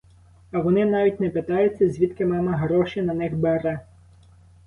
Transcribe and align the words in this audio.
А 0.51 0.59
вони 0.59 0.85
навіть 0.85 1.19
не 1.19 1.29
питаються, 1.29 1.89
звідки 1.89 2.25
мама 2.25 2.57
гроші 2.57 3.01
на 3.01 3.13
них 3.13 3.33
бере. 3.35 3.79